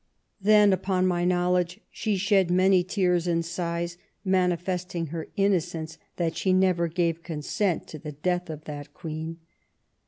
Then, 0.41 0.73
upon 0.73 1.05
my 1.05 1.25
knowledge, 1.25 1.79
she 1.91 2.17
shed 2.17 2.49
many 2.49 2.83
tears 2.83 3.27
and 3.27 3.45
sighs, 3.45 3.99
manifesting 4.25 5.05
her 5.13 5.27
innocence 5.37 5.99
that 6.15 6.35
she 6.35 6.53
never 6.53 6.87
gave 6.87 7.21
consent 7.21 7.85
to 7.89 7.99
the 7.99 8.13
death 8.13 8.49
of 8.49 8.63
that 8.63 8.95
Queen. 8.95 9.37